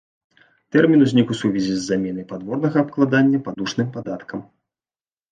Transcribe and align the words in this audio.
Тэрмін 0.75 1.03
узнік 1.07 1.33
у 1.33 1.35
сувязі 1.41 1.73
з 1.81 1.83
заменай 1.89 2.25
падворнага 2.31 2.77
абкладання 2.85 3.41
падушным 3.49 3.87
падаткам. 3.99 4.39